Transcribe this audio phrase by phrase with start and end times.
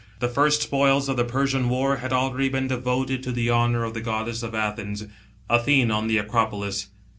[0.17, 3.93] The first spoils of the Persian war had already been devoted to the honour of
[3.93, 5.05] the goddess of Athens
[5.47, 6.87] Athene on the Acropolis.